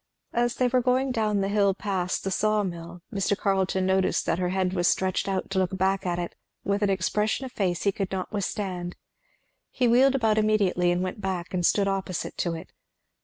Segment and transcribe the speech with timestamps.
[0.33, 3.37] As they were going down the hill past the saw mill Mr.
[3.37, 6.89] Carleton noticed that her head was stretched out to look back at it, with an
[6.89, 8.95] expression of face he could not withstand.
[9.69, 12.71] He wheeled about immediately and went back and stood opposite to it.